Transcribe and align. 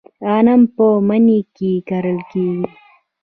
غنم 0.25 0.61
په 0.75 0.85
مني 1.07 1.39
کې 1.55 1.71
کرل 1.87 2.19
کیږي. 2.31 2.67